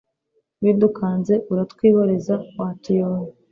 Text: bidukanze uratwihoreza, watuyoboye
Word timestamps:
bidukanze 0.63 1.33
uratwihoreza, 1.51 2.35
watuyoboye 2.59 3.31